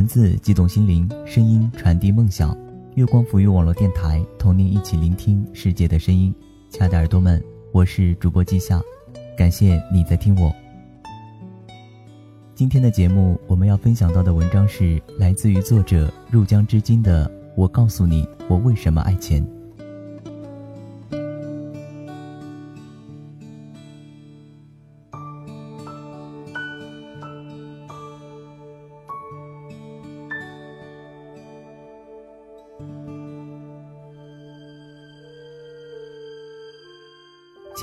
[0.00, 2.56] 文字激动心灵，声音传递梦想。
[2.94, 6.34] 月光抚育网络电台，同您一起聆听世界的声音。
[6.70, 7.38] 亲爱的耳朵们，
[7.70, 8.80] 我是主播季夏，
[9.36, 10.50] 感谢你在听我。
[12.54, 19.46] 今天的节目，我们要分享到的文章是来自于作者入江之金的《我告诉你，我为什么爱钱》。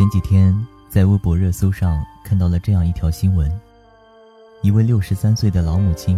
[0.08, 0.58] 前几天
[0.88, 3.52] 在微博热搜上看到了这样一条新闻：
[4.62, 6.18] 一位六十三岁的老母亲，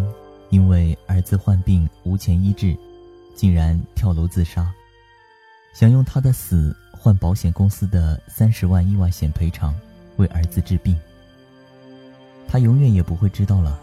[0.52, 2.78] 因为儿子患病无钱医治，
[3.34, 4.72] 竟然跳楼自杀，
[5.74, 9.74] 想用他的死换保险公司的三十万意外险赔偿，
[10.18, 10.96] 为儿子治病。
[12.48, 13.80] 他永远也不会知道了，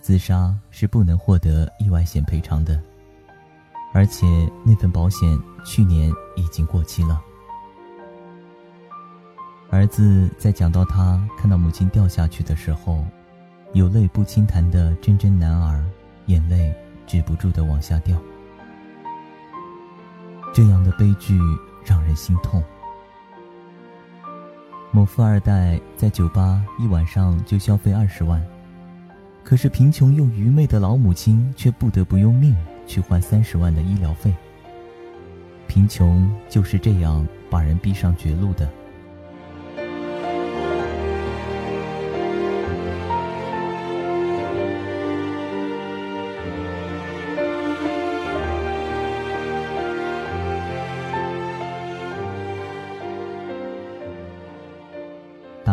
[0.00, 2.80] 自杀是不能获得意外险赔偿的，
[3.92, 4.24] 而且
[4.64, 7.20] 那份保险去年已经过期了。
[9.72, 13.02] 儿子在讲到他看到母亲掉下去的时候，
[13.72, 15.82] 有泪不轻弹的真真男儿，
[16.26, 16.74] 眼泪
[17.06, 18.20] 止不住的往下掉。
[20.52, 21.40] 这样的悲剧
[21.86, 22.62] 让人心痛。
[24.90, 28.44] 某富二代在酒吧一晚上就消费二十万，
[29.42, 32.54] 可是贫穷又愚昧的老母亲却不得不用命
[32.86, 34.34] 去换三十万的医疗费。
[35.66, 38.70] 贫穷就是这样把人逼上绝路的。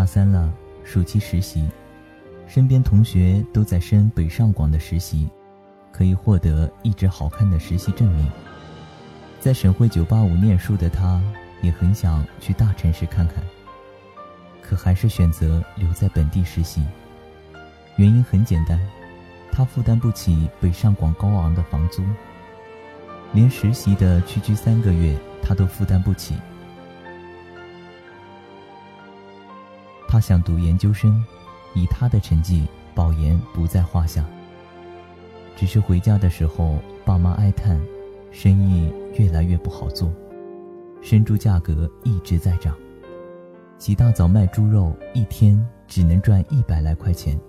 [0.09, 0.51] 三了，
[0.83, 1.69] 暑期实习，
[2.47, 5.29] 身边同学都在申北上广的实习，
[5.91, 8.27] 可以获得一纸好看的实习证明。
[9.39, 11.21] 在省会985念书的他，
[11.61, 13.35] 也很想去大城市看看，
[14.63, 16.83] 可还是选择留在本地实习。
[17.97, 18.79] 原因很简单，
[19.51, 22.03] 他负担不起北上广高昂的房租，
[23.31, 26.33] 连实习的区区三个月，他都负担不起。
[30.11, 31.23] 他想读研究生，
[31.75, 32.65] 以他的成绩，
[32.95, 34.25] 保研不在话下。
[35.55, 37.79] 只是回家的时候，爸妈哀叹，
[38.31, 40.11] 生意越来越不好做，
[40.99, 42.75] 生猪价格一直在涨，
[43.77, 47.39] 起大早卖猪肉，一天只能赚一百来块钱。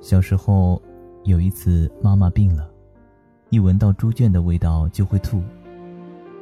[0.00, 0.80] 小时候，
[1.24, 2.70] 有一次妈妈病了，
[3.50, 5.42] 一闻到猪圈的味道就会吐，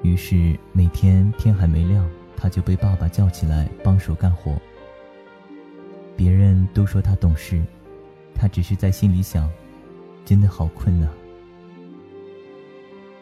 [0.04, 2.08] 于是每天天还没亮。
[2.44, 4.60] 他就被爸爸叫起来帮手干活。
[6.14, 7.64] 别人都说他懂事，
[8.34, 9.50] 他只是在心里想：
[10.26, 11.10] 真的好困啊。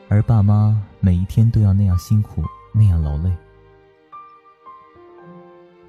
[0.09, 2.43] 而爸妈每一天都要那样辛苦，
[2.75, 3.31] 那样劳累。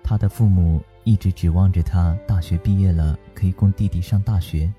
[0.03, 4.71] 他的父母一直指望着他大学毕业了可以供弟弟上大学，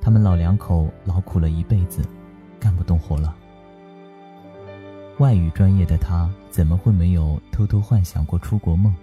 [0.00, 2.02] 他们老两口劳苦了一辈子，
[2.58, 3.32] 干不动活了。
[5.18, 8.94] 外语专业的他怎么会没有偷偷幻想过出国梦？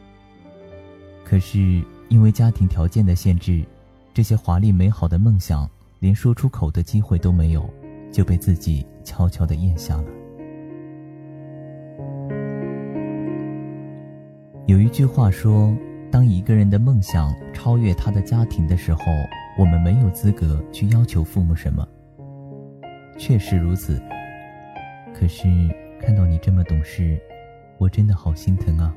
[1.25, 3.65] 可是因为家庭条件的限制，
[4.13, 5.67] 这些华丽美好的梦想
[5.97, 7.67] 连说出口的机会都没有，
[8.11, 10.05] 就被自己悄悄的咽下了。
[14.67, 15.75] 有一句话说
[16.11, 19.01] ：“当一个人的梦想超越他的家庭的时候，
[19.57, 21.87] 我们没有资格去要求父母什么。”
[23.17, 23.99] 确实如此。
[25.15, 25.47] 可是。
[26.01, 27.19] 看到你这么懂事，
[27.79, 28.93] 我真的好心疼啊！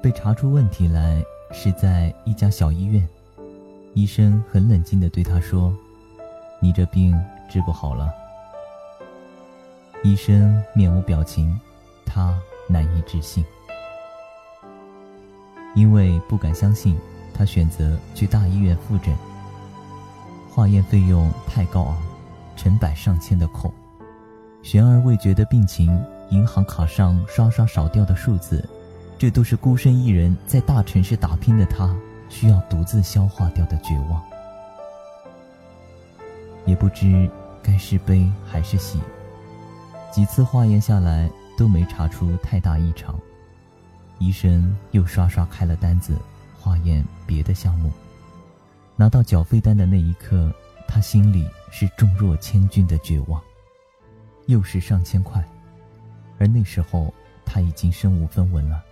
[0.00, 1.20] 被查出问题来
[1.50, 3.08] 是在一家小医院，
[3.94, 5.76] 医生很冷静的对他说
[6.62, 7.12] ：“你这病
[7.48, 8.14] 治不好了。”
[10.04, 11.58] 医生面无表情，
[12.06, 12.38] 他
[12.68, 13.44] 难以置信。
[15.74, 16.96] 因为不敢相信，
[17.32, 19.14] 他选择去大医院复诊。
[20.50, 21.96] 化验费用太高昂，
[22.56, 23.74] 成百上千的扣，
[24.62, 26.00] 悬而未决的病情，
[26.30, 28.64] 银行卡上刷刷少掉的数字，
[29.18, 31.92] 这都是孤身一人在大城市打拼的他
[32.28, 34.22] 需要独自消化掉的绝望。
[36.64, 37.28] 也不知
[37.62, 39.00] 该是悲还是喜，
[40.12, 41.28] 几次化验下来
[41.58, 43.18] 都没查出太大异常。
[44.18, 46.16] 医生又刷刷开了单子，
[46.60, 47.92] 化验别的项目。
[48.96, 50.52] 拿到缴费单的那一刻，
[50.86, 53.40] 他心里是重若千钧的绝望。
[54.46, 55.42] 又是上千块，
[56.38, 57.12] 而那时候
[57.46, 58.82] 他已经身无分文了。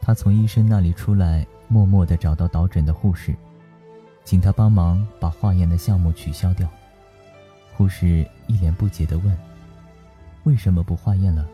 [0.00, 3.34] 他从医生那里出来，默默地找到导诊的护士，
[4.24, 6.68] 请他帮忙把化验的项目取消掉。
[7.76, 9.36] 护士一脸不解地问
[10.44, 11.44] ：“为什么不化验了？”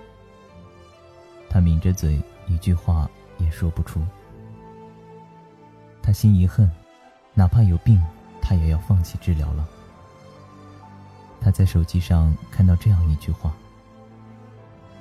[1.51, 4.01] 他抿着嘴，一句话也说不出。
[6.01, 6.71] 他心一横，
[7.35, 8.01] 哪怕有病，
[8.41, 9.69] 他也要放弃治疗了。
[11.41, 13.53] 他在手机上看到这样一句话：“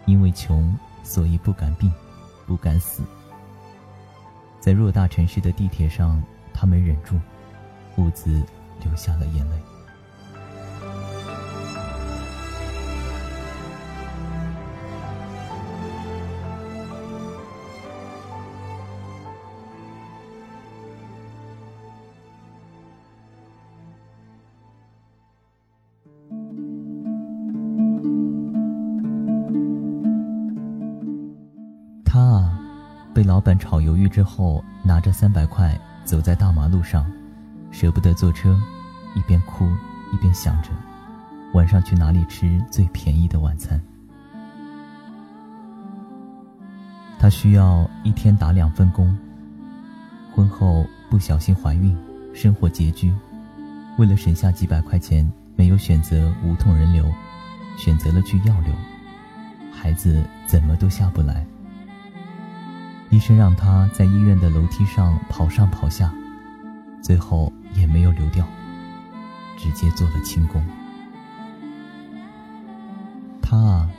[0.08, 1.92] 因为穷，所以不敢病，
[2.48, 3.04] 不敢死。”
[4.60, 6.22] 在偌大城市的地铁上，
[6.54, 7.20] 他没忍住，
[7.96, 8.44] 兀自
[8.82, 9.56] 流下了眼泪。
[33.30, 37.06] 老板炒鱿鱼之后，拿着三百块走在大马路上，
[37.70, 38.60] 舍不得坐车，
[39.14, 39.68] 一边哭
[40.12, 40.72] 一边想着
[41.54, 43.80] 晚上去哪里吃最便宜的晚餐。
[47.20, 49.16] 她需要一天打两份工，
[50.34, 51.96] 婚后不小心怀孕，
[52.34, 53.14] 生活拮据，
[54.00, 57.06] 为了省下几百块钱，没有选择无痛人流，
[57.78, 58.74] 选择了去药流，
[59.72, 61.46] 孩子怎么都下不来。
[63.10, 66.14] 医生让他在医院的楼梯上跑上跑下，
[67.02, 68.46] 最后也没有流掉，
[69.58, 70.64] 直接做了清宫。
[73.42, 73.90] 他啊，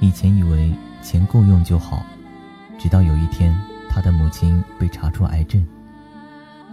[0.00, 2.02] 以前以为钱够用就好，
[2.78, 3.54] 直到有一天，
[3.90, 5.62] 他的母亲被查出癌症，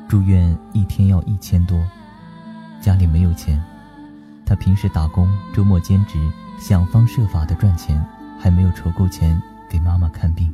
[0.07, 1.77] 住院一天要一千多，
[2.79, 3.61] 家里没有钱，
[4.45, 6.17] 他平时打工，周末兼职，
[6.57, 8.01] 想方设法的赚钱，
[8.39, 10.49] 还没有筹够钱给妈妈看病。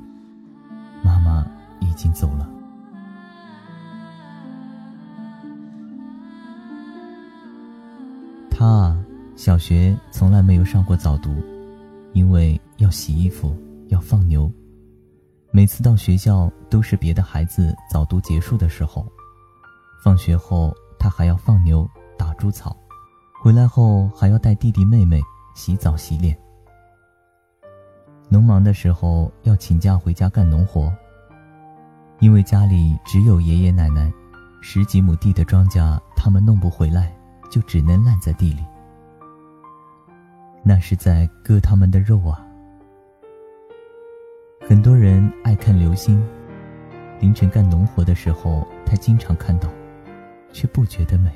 [1.03, 1.45] 妈妈
[1.79, 2.49] 已经走了。
[8.49, 9.05] 他啊，
[9.35, 11.35] 小学从来没有上过早读，
[12.13, 13.55] 因为要洗衣服，
[13.89, 14.51] 要放牛。
[15.51, 19.05] 每次到学校都是别的孩子早读结束的时候，
[20.03, 22.75] 放学后他还要放牛、打猪草，
[23.41, 25.21] 回来后还要带弟弟妹妹
[25.55, 26.37] 洗澡洗脸。
[28.29, 30.93] 农忙的时候要请假回家干农活，
[32.19, 34.11] 因为家里只有爷爷奶奶，
[34.61, 37.15] 十几亩地的庄稼他们弄不回来，
[37.49, 38.65] 就只能烂在地里。
[40.61, 42.45] 那是在割他们的肉啊！
[44.67, 46.21] 很多人爱看流星，
[47.21, 49.69] 凌晨干农活的时候，他经常看到，
[50.51, 51.31] 却不觉得美，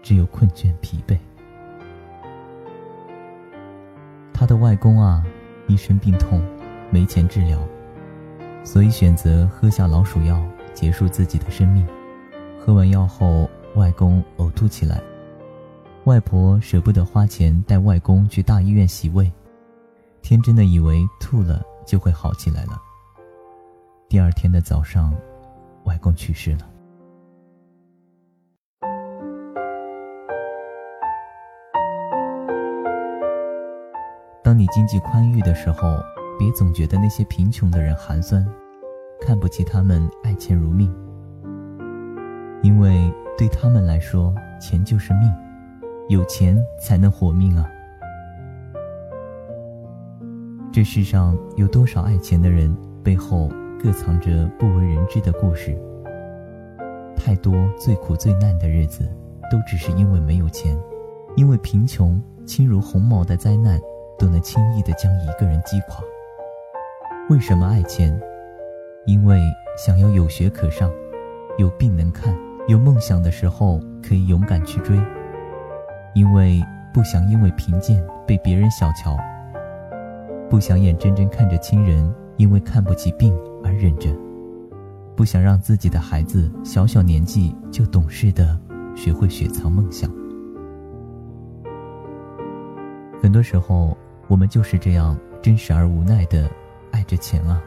[0.00, 1.18] 只有困倦疲惫。
[4.32, 5.22] 他的外公啊。
[5.68, 6.42] 一身病痛，
[6.90, 7.58] 没钱治疗，
[8.64, 10.42] 所以选择喝下老鼠药
[10.74, 11.86] 结束自己的生命。
[12.58, 15.00] 喝完药后，外公呕吐起来，
[16.04, 19.30] 外婆舍不得花钱带外公去大医院洗胃，
[20.22, 22.80] 天真的以为吐了就会好起来了。
[24.08, 25.14] 第二天的早上，
[25.84, 26.68] 外公去世了。
[34.48, 36.02] 当你经济宽裕的时候，
[36.38, 38.42] 别总觉得那些贫穷的人寒酸，
[39.20, 40.90] 看不起他们爱钱如命。
[42.62, 45.30] 因为对他们来说，钱就是命，
[46.08, 47.68] 有钱才能活命啊！
[50.72, 52.74] 这世上有多少爱钱的人，
[53.04, 55.78] 背后各藏着不为人知的故事。
[57.14, 59.06] 太多最苦最难的日子，
[59.50, 60.74] 都只是因为没有钱，
[61.36, 63.78] 因为贫穷轻如鸿毛的灾难。
[64.18, 66.02] 都能轻易的将一个人击垮。
[67.30, 68.18] 为什么爱钱？
[69.06, 69.40] 因为
[69.76, 70.90] 想要有学可上，
[71.56, 74.98] 有病能看，有梦想的时候可以勇敢去追。
[76.14, 79.16] 因为不想因为贫贱被别人小瞧，
[80.50, 84.10] 不想眼睁睁看着亲人因为看不起病而忍着，
[85.14, 88.58] 不想让自己的孩子小小年纪就懂事的
[88.96, 90.10] 学会雪藏梦想。
[93.22, 93.96] 很多时候。
[94.28, 96.50] 我们就是这样真实而无奈的
[96.92, 97.62] 爱着钱啊。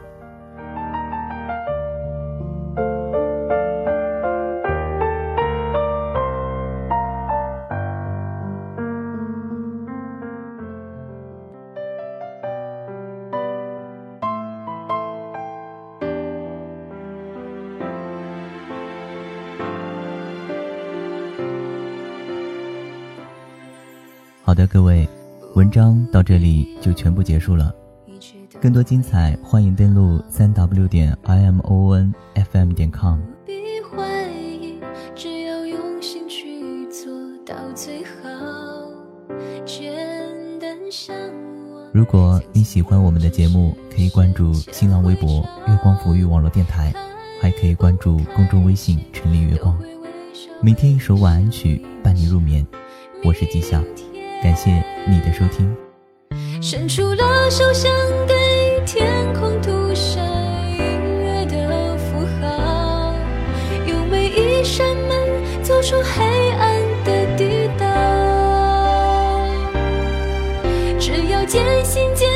[24.44, 25.08] 好的各位
[25.54, 27.74] 文章到这里就全部结束了。
[28.58, 33.18] 更多精彩，欢迎登录三 w 点 i m o n f m 点 com。
[41.92, 46.94] 如果你喜欢我们的节目，可以关注新浪微博“月光抚育网络电台”，
[47.42, 49.78] 还可以关注公众微信“陈立月光”。
[50.62, 52.66] 每天一首晚安曲伴你入眠，
[53.22, 53.84] 我是吉祥，
[54.42, 54.70] 感谢
[55.06, 55.76] 你的收听。
[56.60, 57.92] 伸出了手想
[58.26, 60.24] 给天空涂上
[60.70, 60.78] 音
[61.20, 63.14] 乐的符号
[63.86, 67.86] 用每一扇门走出黑暗的地道。
[70.98, 72.31] 只要坚信见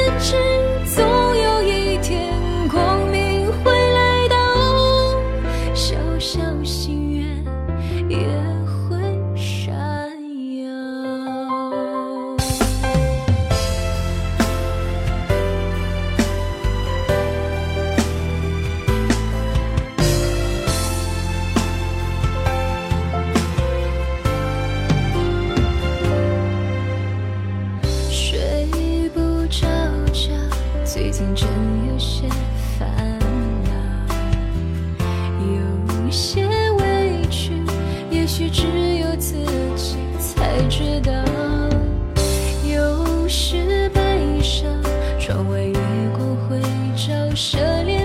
[47.48, 47.95] 舍利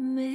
[0.00, 0.29] me